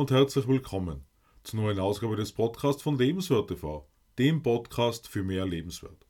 und 0.00 0.10
herzlich 0.10 0.48
willkommen 0.48 1.04
zur 1.44 1.60
neuen 1.60 1.78
Ausgabe 1.78 2.16
des 2.16 2.32
Podcasts 2.32 2.82
von 2.82 2.96
Lebenswert 2.96 3.48
TV, 3.48 3.86
dem 4.18 4.42
Podcast 4.42 5.06
für 5.06 5.22
mehr 5.22 5.44
Lebenswert. 5.44 6.06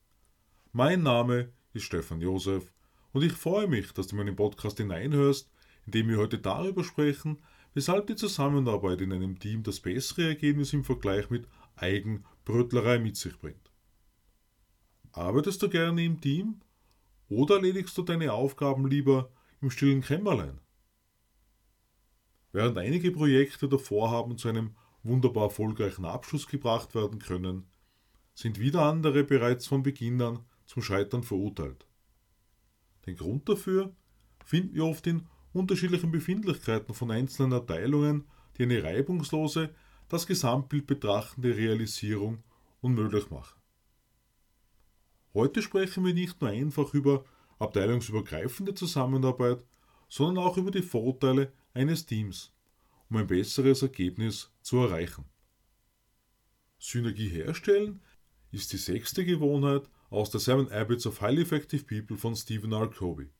Mein 0.71 1.03
Name 1.03 1.53
ist 1.73 1.87
Stefan 1.87 2.21
Josef 2.21 2.73
und 3.11 3.25
ich 3.25 3.33
freue 3.33 3.66
mich, 3.66 3.93
dass 3.93 4.07
du 4.07 4.15
meinen 4.15 4.37
Podcast 4.37 4.79
hineinhörst, 4.79 5.51
in 5.87 5.91
dem 5.91 6.09
wir 6.09 6.19
heute 6.19 6.39
darüber 6.39 6.84
sprechen, 6.84 7.43
weshalb 7.75 8.07
die 8.07 8.15
Zusammenarbeit 8.15 9.01
in 9.01 9.12
einem 9.12 9.41
Team 9.41 9.65
das 9.65 9.80
bessere 9.80 10.23
Ergebnis 10.29 10.73
im 10.73 10.84
Vergleich 10.84 11.29
mit 11.29 11.48
Eigenbrötlerei 11.75 13.01
mit 13.01 13.16
sich 13.16 13.37
bringt. 13.41 13.73
Arbeitest 15.11 15.65
du 15.65 15.69
gerne 15.69 16.05
im 16.05 16.20
Team 16.20 16.61
oder 17.29 17.57
erledigst 17.57 17.98
du 17.98 18.02
deine 18.02 18.34
Aufgaben 18.34 18.87
lieber 18.87 19.33
im 19.61 19.69
stillen 19.69 20.02
Kämmerlein? 20.02 20.61
Während 22.53 22.79
einige 22.79 23.13
Projekte 23.13 23.67
oder 23.67 23.79
Vorhaben 23.79 24.37
zu 24.37 24.49
einem 24.49 24.75
wunderbar 25.03 25.45
erfolgreichen 25.45 26.05
Abschluss 26.05 26.47
gebracht 26.47 26.95
werden 26.95 27.19
können, 27.19 27.67
sind 28.35 28.59
wieder 28.59 28.83
andere 28.83 29.25
bereits 29.25 29.67
von 29.67 29.83
Beginn 29.83 30.21
an 30.21 30.41
zum 30.67 30.83
Scheitern 30.83 31.23
verurteilt. 31.23 31.87
Den 33.07 33.17
Grund 33.17 33.49
dafür 33.49 33.95
finden 34.45 34.75
wir 34.75 34.85
oft 34.85 35.07
in 35.07 35.27
unterschiedlichen 35.53 36.11
Befindlichkeiten 36.11 36.95
von 36.95 37.11
einzelnen 37.11 37.53
Erteilungen, 37.53 38.25
die 38.57 38.65
eine 38.65 38.83
reibungslose, 38.83 39.75
das 40.09 40.27
Gesamtbild 40.27 40.87
betrachtende 40.87 41.57
Realisierung 41.57 42.43
unmöglich 42.81 43.31
machen. 43.31 43.61
Heute 45.35 45.62
sprechen 45.62 46.05
wir 46.05 46.15
nicht 46.15 46.41
nur 46.41 46.51
einfach 46.51 46.92
über 46.95 47.25
abteilungsübergreifende 47.61 48.75
Zusammenarbeit, 48.75 49.64
sondern 50.09 50.45
auch 50.45 50.57
über 50.57 50.73
die 50.73 50.83
Vorteile 50.83 51.53
eines 51.75 52.07
Teams, 52.07 52.53
um 53.09 53.17
ein 53.17 53.27
besseres 53.27 53.83
Ergebnis 53.83 54.53
zu 54.63 54.79
erreichen. 54.79 55.25
Synergie 56.79 57.29
herstellen 57.29 58.01
ist 58.51 58.73
die 58.73 58.79
sechste 58.79 59.25
Gewohnheit 59.25 59.89
aus 60.09 60.31
der 60.31 60.41
Seven 60.41 60.71
Habits 60.71 61.07
of 61.07 61.21
Highly 61.21 61.43
Effective 61.43 61.85
People 61.85 62.17
von 62.17 62.35
Stephen 62.35 62.73
R. 62.73 62.89
Covey. 62.89 63.31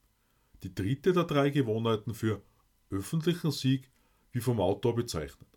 Die 0.63 0.75
dritte 0.75 1.13
der 1.13 1.25
drei 1.25 1.51
Gewohnheiten 1.51 2.15
für 2.15 2.43
öffentlichen 2.91 3.51
Sieg, 3.51 3.91
wie 4.33 4.41
vom 4.41 4.61
Autor 4.61 4.95
bezeichnet. 4.95 5.49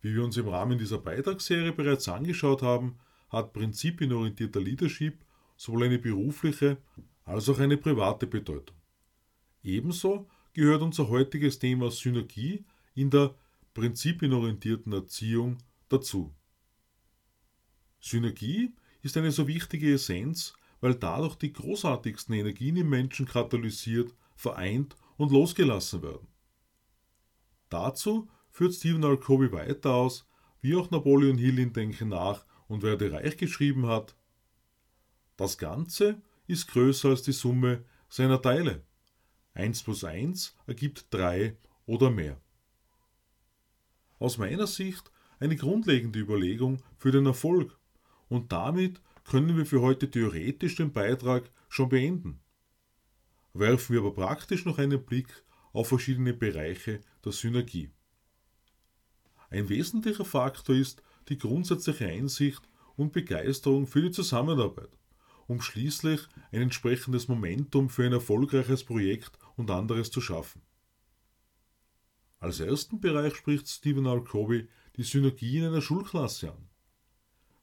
Wie 0.00 0.14
wir 0.14 0.24
uns 0.24 0.36
im 0.36 0.48
Rahmen 0.48 0.78
dieser 0.78 0.98
Beitragsserie 0.98 1.72
bereits 1.72 2.08
angeschaut 2.08 2.62
haben, 2.62 2.98
hat 3.28 3.52
prinzipienorientierter 3.52 4.60
Leadership 4.60 5.24
sowohl 5.56 5.84
eine 5.84 5.98
berufliche 5.98 6.78
als 7.24 7.48
auch 7.48 7.60
eine 7.60 7.76
private 7.76 8.26
Bedeutung. 8.26 8.76
Ebenso 9.62 10.28
gehört 10.52 10.82
unser 10.82 11.08
heutiges 11.08 11.58
Thema 11.58 11.90
Synergie 11.90 12.64
in 12.94 13.10
der 13.10 13.34
prinzipienorientierten 13.74 14.92
Erziehung 14.92 15.58
dazu. 15.88 16.34
Synergie 18.00 18.74
ist 19.02 19.16
eine 19.16 19.30
so 19.30 19.46
wichtige 19.46 19.94
Essenz, 19.94 20.54
weil 20.80 20.94
dadurch 20.94 21.36
die 21.36 21.52
großartigsten 21.52 22.34
Energien 22.34 22.76
im 22.76 22.90
Menschen 22.90 23.26
katalysiert, 23.26 24.14
vereint 24.34 24.96
und 25.16 25.30
losgelassen 25.30 26.02
werden. 26.02 26.26
Dazu 27.68 28.28
führt 28.50 28.74
Stephen 28.74 29.02
R. 29.02 29.16
Covey 29.16 29.52
weiter 29.52 29.94
aus, 29.94 30.28
wie 30.60 30.76
auch 30.76 30.90
Napoleon 30.90 31.38
Hill 31.38 31.58
in 31.58 31.72
Denke 31.72 32.04
nach 32.04 32.44
und 32.68 32.82
werde 32.82 33.12
reich 33.12 33.36
geschrieben 33.36 33.86
hat. 33.86 34.16
Das 35.36 35.58
Ganze 35.58 36.20
ist 36.46 36.68
größer 36.68 37.10
als 37.10 37.22
die 37.22 37.32
Summe 37.32 37.84
seiner 38.08 38.42
Teile. 38.42 38.84
1 39.54 39.82
plus 39.82 40.04
1 40.04 40.56
ergibt 40.66 41.06
3 41.10 41.56
oder 41.86 42.10
mehr. 42.10 42.40
Aus 44.18 44.38
meiner 44.38 44.66
Sicht 44.66 45.10
eine 45.40 45.56
grundlegende 45.56 46.20
Überlegung 46.20 46.82
für 46.96 47.10
den 47.10 47.26
Erfolg 47.26 47.78
und 48.28 48.52
damit 48.52 49.00
können 49.24 49.56
wir 49.56 49.66
für 49.66 49.82
heute 49.82 50.10
theoretisch 50.10 50.76
den 50.76 50.92
Beitrag 50.92 51.50
schon 51.68 51.88
beenden. 51.88 52.40
Werfen 53.52 53.94
wir 53.94 54.00
aber 54.00 54.14
praktisch 54.14 54.64
noch 54.64 54.78
einen 54.78 55.04
Blick 55.04 55.44
auf 55.72 55.88
verschiedene 55.88 56.32
Bereiche 56.32 57.00
der 57.24 57.32
Synergie. 57.32 57.90
Ein 59.50 59.68
wesentlicher 59.68 60.24
Faktor 60.24 60.76
ist 60.76 61.02
die 61.28 61.36
grundsätzliche 61.36 62.06
Einsicht 62.06 62.62
und 62.96 63.12
Begeisterung 63.12 63.86
für 63.86 64.00
die 64.00 64.10
Zusammenarbeit 64.10 64.88
um 65.46 65.60
schließlich 65.60 66.20
ein 66.50 66.62
entsprechendes 66.62 67.28
Momentum 67.28 67.88
für 67.88 68.04
ein 68.04 68.12
erfolgreiches 68.12 68.84
Projekt 68.84 69.32
und 69.56 69.70
anderes 69.70 70.10
zu 70.10 70.20
schaffen. 70.20 70.62
Als 72.40 72.60
ersten 72.60 73.00
Bereich 73.00 73.36
spricht 73.36 73.68
Stephen 73.68 74.06
R. 74.06 74.22
Covey 74.24 74.68
die 74.96 75.04
Synergie 75.04 75.58
in 75.58 75.66
einer 75.66 75.80
Schulklasse 75.80 76.52
an. 76.52 76.68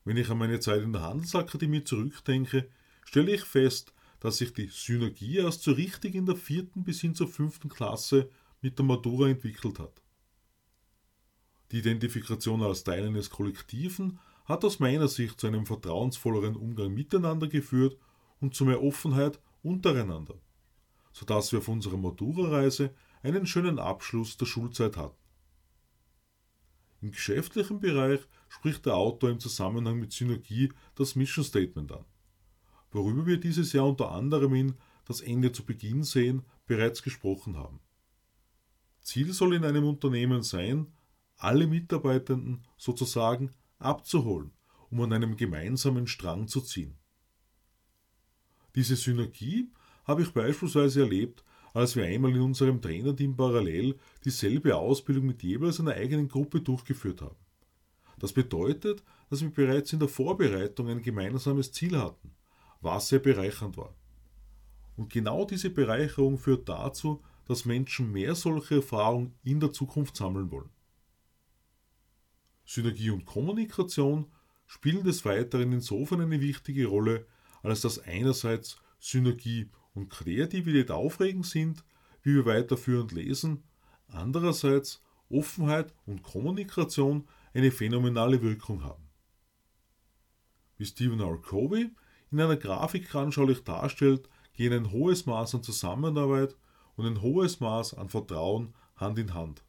Wenn 0.05 0.17
ich 0.17 0.29
an 0.29 0.37
meine 0.37 0.59
Zeit 0.59 0.81
in 0.81 0.93
der 0.93 1.01
Handelsakademie 1.01 1.83
zurückdenke, 1.83 2.69
stelle 3.03 3.33
ich 3.33 3.43
fest, 3.43 3.93
dass 4.19 4.37
sich 4.37 4.53
die 4.53 4.67
Synergie 4.67 5.37
erst 5.37 5.63
so 5.63 5.71
richtig 5.71 6.15
in 6.15 6.25
der 6.25 6.35
vierten 6.35 6.83
bis 6.83 7.01
hin 7.01 7.15
zur 7.15 7.27
fünften 7.27 7.69
Klasse 7.69 8.29
mit 8.61 8.77
der 8.77 8.85
Matura 8.85 9.29
entwickelt 9.29 9.79
hat. 9.79 10.01
Die 11.71 11.79
Identifikation 11.79 12.63
als 12.63 12.83
Teil 12.83 13.05
eines 13.05 13.29
Kollektiven 13.29 14.19
hat 14.45 14.65
aus 14.65 14.79
meiner 14.79 15.07
Sicht 15.07 15.39
zu 15.39 15.47
einem 15.47 15.65
vertrauensvolleren 15.65 16.55
Umgang 16.55 16.93
miteinander 16.93 17.47
geführt 17.47 17.97
und 18.39 18.55
zu 18.55 18.65
mehr 18.65 18.81
Offenheit 18.81 19.39
untereinander, 19.61 20.35
sodass 21.11 21.51
wir 21.51 21.59
auf 21.59 21.67
unserer 21.67 21.97
Matura-Reise 21.97 22.93
einen 23.23 23.45
schönen 23.45 23.79
Abschluss 23.79 24.37
der 24.37 24.45
Schulzeit 24.45 24.97
hatten. 24.97 25.17
Im 27.01 27.11
geschäftlichen 27.11 27.79
Bereich 27.79 28.19
spricht 28.49 28.85
der 28.85 28.95
Autor 28.95 29.29
im 29.29 29.39
Zusammenhang 29.39 29.99
mit 29.99 30.11
Synergie 30.11 30.71
das 30.95 31.15
Mission 31.15 31.45
Statement 31.45 31.91
an, 31.91 32.05
worüber 32.91 33.25
wir 33.25 33.39
dieses 33.39 33.73
Jahr 33.73 33.87
unter 33.87 34.11
anderem 34.11 34.53
in 34.53 34.75
Das 35.05 35.21
Ende 35.21 35.51
zu 35.51 35.65
Beginn 35.65 36.03
sehen 36.03 36.43
bereits 36.67 37.01
gesprochen 37.01 37.57
haben. 37.57 37.79
Ziel 39.01 39.33
soll 39.33 39.55
in 39.55 39.65
einem 39.65 39.85
Unternehmen 39.85 40.43
sein, 40.43 40.93
alle 41.35 41.65
Mitarbeitenden 41.65 42.67
sozusagen 42.77 43.51
abzuholen, 43.79 44.51
um 44.91 45.01
an 45.01 45.13
einem 45.13 45.35
gemeinsamen 45.35 46.05
Strang 46.05 46.47
zu 46.47 46.61
ziehen. 46.61 46.95
Diese 48.75 48.95
Synergie 48.95 49.71
habe 50.09 50.23
ich 50.23 50.33
beispielsweise 50.33 51.01
erlebt, 51.01 51.43
als 51.71 51.95
wir 51.95 52.03
einmal 52.03 52.31
in 52.31 52.41
unserem 52.41 52.81
Trainerteam 52.81 53.37
parallel 53.37 53.95
dieselbe 54.25 54.75
Ausbildung 54.75 55.27
mit 55.27 55.43
jeweils 55.43 55.79
einer 55.79 55.93
eigenen 55.93 56.27
Gruppe 56.27 56.61
durchgeführt 56.61 57.21
haben. 57.21 57.35
Das 58.17 58.33
bedeutet, 58.33 59.03
dass 59.29 59.41
wir 59.41 59.51
bereits 59.51 59.93
in 59.93 59.99
der 59.99 60.09
Vorbereitung 60.09 60.89
ein 60.89 61.03
gemeinsames 61.03 61.71
Ziel 61.71 61.95
hatten, 61.95 62.31
was 62.81 63.09
sehr 63.09 63.19
bereichernd 63.19 63.77
war. 63.77 63.93
Und 64.97 65.13
genau 65.13 65.45
diese 65.45 65.69
Bereicherung 65.69 66.39
führt 66.39 66.67
dazu, 66.67 67.21
dass 67.45 67.65
Menschen 67.65 68.11
mehr 68.11 68.33
solche 68.33 68.77
Erfahrungen 68.77 69.35
in 69.43 69.59
der 69.59 69.71
Zukunft 69.71 70.17
sammeln 70.17 70.49
wollen. 70.49 70.71
Synergie 72.65 73.11
und 73.11 73.25
Kommunikation 73.25 74.25
spielen 74.65 75.03
des 75.03 75.23
Weiteren 75.23 75.71
insofern 75.71 76.21
eine 76.21 76.41
wichtige 76.41 76.87
Rolle, 76.87 77.27
als 77.61 77.81
dass 77.81 77.99
einerseits 77.99 78.77
Synergie 78.97 79.69
und 79.93 80.09
Kreativität 80.09 80.91
aufregend 80.91 81.45
sind, 81.45 81.83
wie 82.21 82.35
wir 82.35 82.45
weiterführend 82.45 83.11
lesen, 83.11 83.63
andererseits 84.07 85.01
Offenheit 85.29 85.93
und 86.05 86.23
Kommunikation 86.23 87.27
eine 87.53 87.71
phänomenale 87.71 88.41
Wirkung 88.41 88.83
haben. 88.83 89.03
Wie 90.77 90.85
Stephen 90.85 91.19
R. 91.19 91.37
Covey 91.37 91.91
in 92.31 92.39
einer 92.39 92.57
Grafik 92.57 93.13
anschaulich 93.15 93.63
darstellt, 93.63 94.29
gehen 94.53 94.73
ein 94.73 94.91
hohes 94.91 95.25
Maß 95.25 95.55
an 95.55 95.63
Zusammenarbeit 95.63 96.55
und 96.95 97.05
ein 97.05 97.21
hohes 97.21 97.59
Maß 97.59 97.93
an 97.95 98.09
Vertrauen 98.09 98.73
Hand 98.95 99.17
in 99.19 99.33
Hand. 99.33 99.63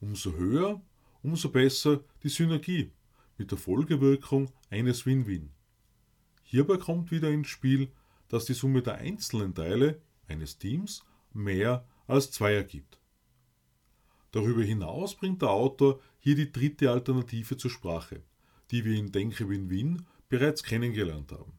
Umso 0.00 0.32
höher 0.32 0.80
umso 1.26 1.48
besser 1.48 2.04
die 2.22 2.28
Synergie 2.28 2.92
mit 3.36 3.50
der 3.50 3.58
Folgewirkung 3.58 4.52
eines 4.70 5.06
Win-Win. 5.06 5.50
Hierbei 6.44 6.76
kommt 6.76 7.10
wieder 7.10 7.30
ins 7.30 7.48
Spiel, 7.48 7.90
dass 8.28 8.44
die 8.44 8.54
Summe 8.54 8.82
der 8.82 8.96
einzelnen 8.96 9.54
Teile 9.54 10.00
eines 10.28 10.58
Teams 10.58 11.04
mehr 11.32 11.86
als 12.06 12.30
zwei 12.30 12.54
ergibt. 12.54 12.98
Darüber 14.32 14.62
hinaus 14.62 15.14
bringt 15.14 15.42
der 15.42 15.50
Autor 15.50 16.00
hier 16.18 16.34
die 16.34 16.52
dritte 16.52 16.90
Alternative 16.90 17.56
zur 17.56 17.70
Sprache, 17.70 18.22
die 18.70 18.84
wir 18.84 18.96
in 18.96 19.12
Denke 19.12 19.48
Win-Win 19.48 20.04
bereits 20.28 20.62
kennengelernt 20.62 21.32
haben. 21.32 21.52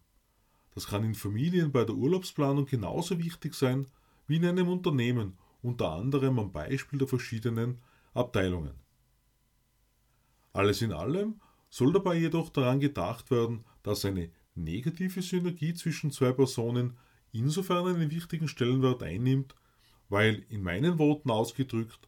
Das 0.76 0.88
kann 0.88 1.04
in 1.04 1.16
Familien 1.16 1.72
bei 1.72 1.86
der 1.86 1.96
Urlaubsplanung 1.96 2.66
genauso 2.66 3.18
wichtig 3.18 3.56
sein 3.56 3.88
wie 4.28 4.36
in 4.36 4.46
einem 4.46 4.68
Unternehmen, 4.68 5.38
unter 5.62 5.92
anderem 5.92 6.38
am 6.38 6.52
Beispiel 6.52 7.00
der 7.00 7.08
verschiedenen 7.08 7.82
Abteilungen. 8.14 8.76
Alles 10.54 10.82
in 10.82 10.92
allem 10.92 11.42
soll 11.70 11.94
dabei 11.94 12.16
jedoch 12.16 12.50
daran 12.50 12.80
gedacht 12.80 13.32
werden, 13.32 13.64
dass 13.84 14.06
eine 14.06 14.30
negative 14.58 15.22
Synergie 15.22 15.74
zwischen 15.74 16.12
zwei 16.12 16.32
Personen 16.32 16.98
insofern 17.32 17.88
einen 17.88 18.12
wichtigen 18.12 18.48
Stellenwert 18.48 19.04
einnimmt, 19.04 19.56
weil 20.10 20.46
in 20.50 20.64
meinen 20.64 21.00
Worten 21.00 21.30
ausgedrückt 21.30 22.00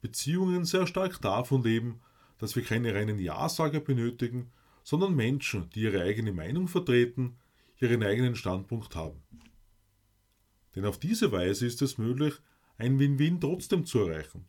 Beziehungen 0.00 0.64
sehr 0.64 0.86
stark 0.86 1.20
davon 1.20 1.62
leben, 1.62 2.00
dass 2.38 2.54
wir 2.56 2.62
keine 2.62 2.94
reinen 2.94 3.18
Ja-Sager 3.18 3.80
benötigen, 3.80 4.50
sondern 4.84 5.14
Menschen, 5.14 5.68
die 5.70 5.82
ihre 5.82 6.02
eigene 6.02 6.32
Meinung 6.32 6.68
vertreten, 6.68 7.36
ihren 7.80 8.02
eigenen 8.02 8.36
Standpunkt 8.36 8.94
haben. 8.94 9.22
Denn 10.74 10.84
auf 10.84 10.98
diese 10.98 11.32
Weise 11.32 11.66
ist 11.66 11.82
es 11.82 11.98
möglich, 11.98 12.34
ein 12.76 12.98
Win-Win 12.98 13.40
trotzdem 13.40 13.84
zu 13.84 14.00
erreichen. 14.00 14.46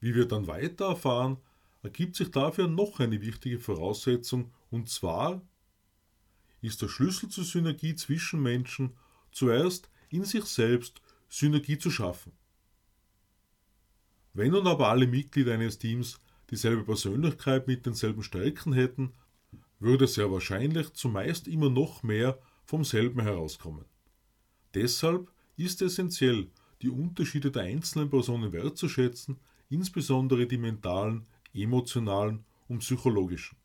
Wie 0.00 0.14
wir 0.14 0.26
dann 0.26 0.46
weiter 0.46 0.86
erfahren, 0.86 1.38
ergibt 1.82 2.16
sich 2.16 2.30
dafür 2.30 2.66
noch 2.66 3.00
eine 3.00 3.20
wichtige 3.20 3.58
Voraussetzung, 3.58 4.50
und 4.70 4.88
zwar 4.88 5.42
ist 6.64 6.82
der 6.82 6.88
Schlüssel 6.88 7.28
zur 7.28 7.44
Synergie 7.44 7.94
zwischen 7.94 8.42
Menschen 8.42 8.92
zuerst 9.30 9.90
in 10.08 10.24
sich 10.24 10.44
selbst 10.44 11.00
Synergie 11.28 11.78
zu 11.78 11.90
schaffen. 11.90 12.32
Wenn 14.32 14.52
nun 14.52 14.66
aber 14.66 14.88
alle 14.88 15.06
Mitglieder 15.06 15.54
eines 15.54 15.78
Teams 15.78 16.20
dieselbe 16.50 16.84
Persönlichkeit 16.84 17.66
mit 17.66 17.86
denselben 17.86 18.22
Stärken 18.22 18.72
hätten, 18.72 19.12
würde 19.78 20.06
sehr 20.06 20.30
wahrscheinlich 20.30 20.92
zumeist 20.92 21.48
immer 21.48 21.70
noch 21.70 22.02
mehr 22.02 22.38
vom 22.64 22.84
selben 22.84 23.20
herauskommen. 23.20 23.84
Deshalb 24.74 25.30
ist 25.56 25.82
es 25.82 25.92
essentiell, 25.92 26.48
die 26.82 26.90
Unterschiede 26.90 27.50
der 27.50 27.62
einzelnen 27.62 28.10
Personen 28.10 28.52
wertzuschätzen, 28.52 29.38
insbesondere 29.68 30.46
die 30.46 30.58
mentalen, 30.58 31.26
emotionalen 31.52 32.44
und 32.68 32.80
psychologischen. 32.80 33.56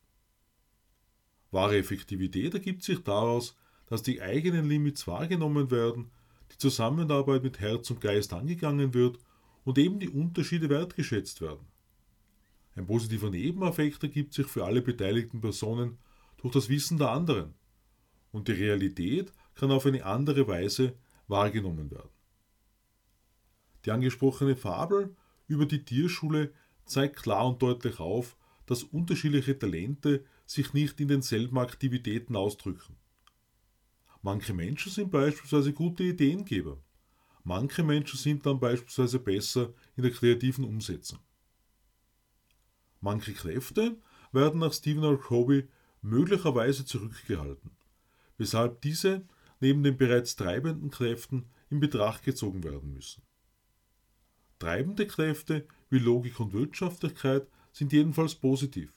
Wahre 1.51 1.77
Effektivität 1.77 2.53
ergibt 2.53 2.83
sich 2.83 3.03
daraus, 3.03 3.55
dass 3.87 4.03
die 4.03 4.21
eigenen 4.21 4.69
Limits 4.69 5.07
wahrgenommen 5.07 5.71
werden, 5.71 6.11
die 6.51 6.57
Zusammenarbeit 6.57 7.43
mit 7.43 7.59
Herz 7.59 7.89
und 7.89 8.01
Geist 8.01 8.33
angegangen 8.33 8.93
wird 8.93 9.17
und 9.63 9.77
eben 9.77 9.99
die 9.99 10.09
Unterschiede 10.09 10.69
wertgeschätzt 10.69 11.41
werden. 11.41 11.65
Ein 12.75 12.85
positiver 12.85 13.29
Nebeneffekt 13.29 14.03
ergibt 14.03 14.33
sich 14.33 14.47
für 14.47 14.65
alle 14.65 14.81
beteiligten 14.81 15.41
Personen 15.41 15.97
durch 16.37 16.53
das 16.53 16.69
Wissen 16.69 16.97
der 16.97 17.11
anderen 17.11 17.55
und 18.31 18.47
die 18.47 18.53
Realität 18.53 19.33
kann 19.55 19.71
auf 19.71 19.85
eine 19.85 20.05
andere 20.05 20.47
Weise 20.47 20.93
wahrgenommen 21.27 21.91
werden. 21.91 22.09
Die 23.85 23.91
angesprochene 23.91 24.55
Fabel 24.55 25.15
über 25.47 25.65
die 25.65 25.83
Tierschule 25.83 26.53
zeigt 26.85 27.17
klar 27.17 27.47
und 27.47 27.61
deutlich 27.61 27.99
auf, 27.99 28.37
dass 28.69 28.83
unterschiedliche 28.83 29.57
Talente 29.57 30.23
sich 30.45 30.73
nicht 30.73 30.99
in 30.99 31.07
denselben 31.07 31.57
Aktivitäten 31.57 32.35
ausdrücken. 32.35 32.97
Manche 34.21 34.53
Menschen 34.53 34.91
sind 34.91 35.09
beispielsweise 35.09 35.73
gute 35.73 36.03
Ideengeber. 36.03 36.77
Manche 37.43 37.81
Menschen 37.81 38.19
sind 38.19 38.45
dann 38.45 38.59
beispielsweise 38.59 39.17
besser 39.17 39.73
in 39.95 40.03
der 40.03 40.11
kreativen 40.11 40.65
Umsetzung. 40.65 41.17
Manche 43.01 43.33
Kräfte 43.33 43.97
werden 44.31 44.59
nach 44.59 44.73
Stephen 44.73 45.03
R. 45.03 45.17
Covey 45.17 45.67
möglicherweise 46.03 46.85
zurückgehalten, 46.85 47.71
weshalb 48.37 48.81
diese 48.81 49.25
neben 49.59 49.81
den 49.81 49.97
bereits 49.97 50.35
treibenden 50.35 50.91
Kräften 50.91 51.49
in 51.71 51.79
Betracht 51.79 52.21
gezogen 52.21 52.63
werden 52.63 52.93
müssen. 52.93 53.23
Treibende 54.59 55.07
Kräfte 55.07 55.67
wie 55.89 55.97
Logik 55.97 56.39
und 56.39 56.53
Wirtschaftlichkeit 56.53 57.47
sind 57.71 57.93
jedenfalls 57.93 58.35
positiv, 58.35 58.93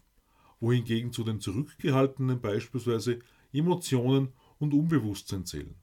wohingegen 0.61 1.13
zu 1.13 1.25
den 1.25 1.41
zurückgehaltenen 1.41 2.41
beispielsweise 2.41 3.19
Emotionen 3.53 4.33
und 4.59 4.75
Unbewusstsein 4.75 5.45
zählen. 5.45 5.75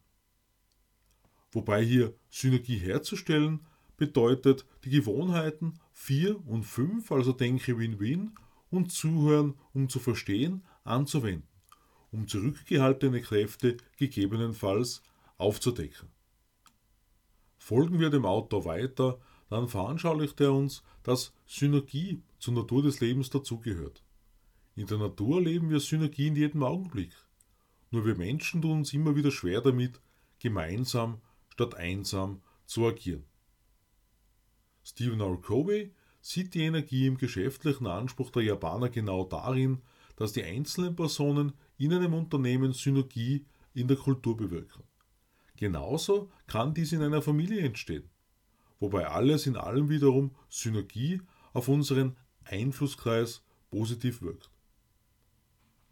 Wobei 1.52 1.84
hier 1.84 2.14
Synergie 2.30 2.78
herzustellen 2.78 3.62
bedeutet, 3.98 4.66
die 4.84 4.90
Gewohnheiten 4.90 5.80
4 5.94 6.48
und 6.48 6.64
5, 6.64 7.12
also 7.12 7.34
denke 7.34 7.78
Win-Win 7.78 8.32
und 8.70 8.92
Zuhören, 8.92 9.56
um 9.74 9.90
zu 9.90 10.00
verstehen, 10.00 10.64
anzuwenden, 10.84 11.48
um 12.12 12.28
zurückgehaltene 12.28 13.22
Kräfte 13.22 13.78
gegebenenfalls 13.98 15.04
aufzudecken. 15.38 16.10
Folgen 17.58 18.00
wir 18.00 18.10
dem 18.10 18.26
Autor 18.26 18.66
weiter, 18.66 19.20
dann 19.50 19.68
veranschaulicht 19.68 20.40
er 20.42 20.54
uns, 20.54 20.84
dass 21.04 21.34
Synergie 21.46 22.22
zur 22.38 22.54
Natur 22.54 22.84
des 22.84 23.00
Lebens 23.00 23.30
dazugehört. 23.30 24.04
In 24.76 24.88
der 24.88 24.98
Natur 24.98 25.42
leben 25.42 25.70
wir 25.70 25.80
Synergie 25.80 26.28
in 26.28 26.36
jedem 26.36 26.64
Augenblick. 26.64 27.14
Nur 27.92 28.06
wir 28.06 28.16
Menschen 28.16 28.62
tun 28.62 28.80
uns 28.80 28.94
immer 28.94 29.16
wieder 29.16 29.32
schwer 29.32 29.62
damit, 29.62 30.00
gemeinsam 30.40 31.22
statt 31.50 31.76
einsam 31.76 32.42
zu 32.66 32.88
agieren. 32.88 33.26
Stephen 34.84 35.20
R. 35.20 35.38
Covey 35.42 35.94
sieht 36.22 36.54
die 36.54 36.64
Energie 36.64 37.08
im 37.08 37.18
geschäftlichen 37.18 37.88
Anspruch 37.88 38.32
der 38.32 38.44
Japaner 38.44 38.90
genau 38.90 39.26
darin, 39.26 39.82
dass 40.16 40.34
die 40.34 40.44
einzelnen 40.44 40.96
Personen 40.96 41.54
in 41.78 41.94
einem 41.94 42.14
Unternehmen 42.14 42.74
Synergie 42.74 43.46
in 43.74 43.88
der 43.88 43.98
Kultur 43.98 44.38
bewirken. 44.38 44.84
Genauso 45.56 46.32
kann 46.48 46.74
dies 46.74 46.92
in 46.92 47.02
einer 47.02 47.22
Familie 47.22 47.62
entstehen, 47.62 48.10
wobei 48.80 49.08
alles 49.08 49.46
in 49.46 49.56
allem 49.56 49.90
wiederum 49.90 50.36
Synergie 50.50 51.22
auf 51.54 51.68
unseren 51.68 52.18
Einflusskreis 52.44 53.44
positiv 53.70 54.22
wirkt. 54.22 54.50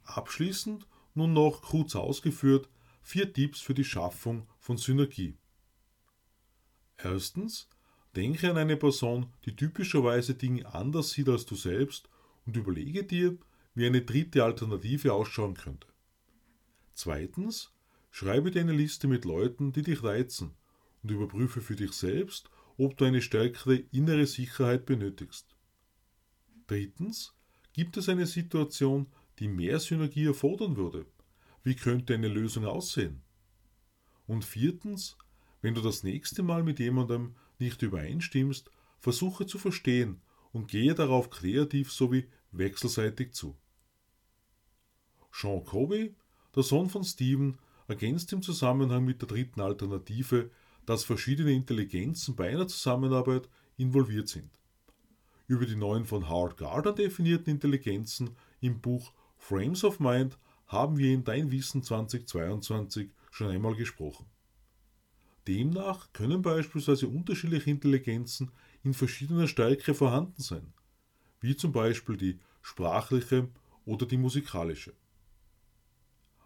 Abschließend 0.03 0.87
nun 1.13 1.33
noch 1.33 1.61
kurz 1.61 1.95
ausgeführt 1.95 2.69
vier 3.01 3.31
Tipps 3.31 3.61
für 3.61 3.73
die 3.73 3.85
Schaffung 3.85 4.47
von 4.59 4.77
Synergie. 4.77 5.37
Erstens, 6.97 7.69
denke 8.15 8.49
an 8.49 8.57
eine 8.57 8.77
Person, 8.77 9.31
die 9.45 9.55
typischerweise 9.55 10.33
Dinge 10.35 10.65
anders 10.73 11.11
sieht 11.11 11.29
als 11.29 11.45
du 11.45 11.55
selbst 11.55 12.09
und 12.45 12.57
überlege 12.57 13.03
dir, 13.03 13.37
wie 13.75 13.85
eine 13.85 14.01
dritte 14.01 14.43
Alternative 14.43 15.13
ausschauen 15.13 15.53
könnte. 15.53 15.87
Zweitens, 16.93 17.71
schreibe 18.09 18.49
dir 18.49 18.61
eine 18.61 18.73
Liste 18.73 19.07
mit 19.07 19.23
Leuten, 19.23 19.71
die 19.71 19.83
dich 19.83 20.03
reizen 20.03 20.55
und 21.03 21.11
überprüfe 21.11 21.61
für 21.61 21.75
dich 21.75 21.93
selbst, 21.93 22.49
ob 22.77 22.97
du 22.97 23.05
eine 23.05 23.21
stärkere 23.21 23.75
innere 23.91 24.25
Sicherheit 24.27 24.85
benötigst. 24.85 25.55
Drittens, 26.67 27.33
gibt 27.73 27.97
es 27.97 28.09
eine 28.09 28.27
Situation, 28.27 29.07
die 29.39 29.47
mehr 29.47 29.79
Synergie 29.79 30.25
erfordern 30.25 30.77
würde? 30.77 31.05
Wie 31.63 31.75
könnte 31.75 32.13
eine 32.13 32.27
Lösung 32.27 32.65
aussehen? 32.65 33.21
Und 34.25 34.45
viertens, 34.45 35.17
wenn 35.61 35.73
du 35.73 35.81
das 35.81 36.03
nächste 36.03 36.43
Mal 36.43 36.63
mit 36.63 36.79
jemandem 36.79 37.35
nicht 37.59 37.81
übereinstimmst, 37.81 38.69
versuche 38.99 39.45
zu 39.45 39.57
verstehen 39.57 40.21
und 40.51 40.67
gehe 40.67 40.93
darauf 40.93 41.29
kreativ 41.29 41.91
sowie 41.91 42.27
wechselseitig 42.51 43.33
zu. 43.33 43.57
Sean 45.31 45.63
Covey, 45.63 46.15
der 46.55 46.63
Sohn 46.63 46.89
von 46.89 47.03
Stephen, 47.03 47.59
ergänzt 47.87 48.33
im 48.33 48.41
Zusammenhang 48.41 49.05
mit 49.05 49.21
der 49.21 49.27
dritten 49.27 49.61
Alternative, 49.61 50.51
dass 50.87 51.03
verschiedene 51.03 51.51
Intelligenzen 51.51 52.35
bei 52.35 52.49
einer 52.49 52.67
Zusammenarbeit 52.67 53.49
involviert 53.75 54.29
sind. 54.29 54.49
Über 55.45 55.65
die 55.65 55.75
neuen 55.75 56.05
von 56.05 56.29
Howard 56.29 56.55
Gardner 56.57 56.93
definierten 56.93 57.51
Intelligenzen 57.51 58.31
im 58.61 58.79
Buch 58.79 59.11
Frames 59.37 59.83
of 59.83 59.99
Mind 59.99 60.37
haben 60.65 60.97
wir 60.97 61.13
in 61.13 61.25
Dein 61.25 61.51
Wissen 61.51 61.83
2022 61.83 63.11
schon 63.31 63.49
einmal 63.49 63.75
gesprochen. 63.75 64.27
Demnach 65.45 66.11
können 66.13 66.41
beispielsweise 66.41 67.07
unterschiedliche 67.09 67.69
Intelligenzen 67.69 68.51
in 68.83 68.93
verschiedener 68.93 69.47
Stärke 69.47 69.93
vorhanden 69.93 70.41
sein, 70.41 70.73
wie 71.41 71.55
zum 71.57 71.73
Beispiel 71.73 72.15
die 72.15 72.39
sprachliche 72.61 73.49
oder 73.85 74.05
die 74.05 74.17
musikalische. 74.17 74.93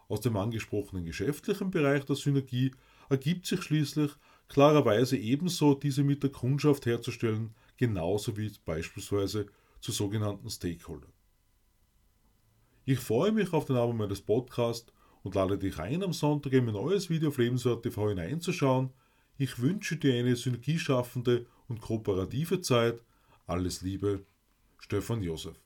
Aus 0.08 0.22
dem 0.22 0.36
angesprochenen 0.36 1.06
geschäftlichen 1.06 1.70
Bereich 1.70 2.06
der 2.06 2.16
Synergie 2.16 2.72
ergibt 3.10 3.46
sich 3.46 3.62
schließlich 3.62 4.12
klarerweise 4.52 5.16
ebenso 5.16 5.76
diese 5.76 6.04
mit 6.04 6.24
der 6.24 6.30
Kundschaft 6.30 6.86
herzustellen, 6.86 7.56
genauso 7.78 8.36
wie 8.36 8.52
beispielsweise 8.66 9.46
zu 9.80 9.94
sogenannten 9.94 10.50
Stakeholdern. 10.50 11.14
Ich 12.84 13.00
freue 13.00 13.32
mich 13.32 13.54
auf 13.54 13.64
den 13.64 13.78
Abend 13.78 13.98
meines 13.98 14.20
Podcasts 14.20 14.92
und 15.24 15.36
lade 15.36 15.58
dich 15.58 15.80
ein, 15.80 16.04
am 16.04 16.12
Sonntag 16.12 16.52
in 16.52 16.66
mein 16.66 16.74
neues 16.74 17.10
Video 17.10 17.30
auf 17.30 17.38
Lebenswert 17.38 17.84
TV 17.84 18.10
hineinzuschauen. 18.10 18.90
Ich 19.38 19.60
wünsche 19.60 19.96
dir 19.96 20.16
eine 20.16 20.36
synergieschaffende 20.36 21.46
und 21.70 21.80
kooperative 21.80 22.60
Zeit. 22.60 23.02
Alles 23.48 23.82
Liebe, 23.82 24.26
Stefan 24.80 25.24
Josef. 25.24 25.61